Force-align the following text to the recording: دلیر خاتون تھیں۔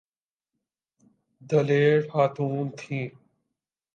دلیر 1.49 1.97
خاتون 2.11 2.65
تھیں۔ 2.77 3.05